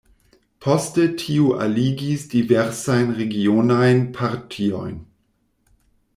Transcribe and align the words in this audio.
Poste 0.59 1.03
tiu 1.23 1.51
aligis 1.65 2.25
diversajn 2.31 3.13
regionajn 3.21 4.03
partiojn. 4.19 4.99